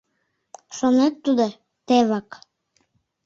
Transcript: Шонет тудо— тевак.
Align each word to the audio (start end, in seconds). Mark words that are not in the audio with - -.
Шонет 0.75 1.15
тудо— 1.25 1.47
тевак. 1.87 2.29